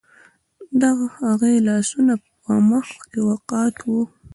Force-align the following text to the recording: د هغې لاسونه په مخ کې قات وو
د 0.81 0.83
هغې 1.17 1.53
لاسونه 1.67 2.13
په 2.43 2.53
مخ 2.69 2.87
کې 3.11 3.21
قات 3.49 3.75
وو 3.89 4.03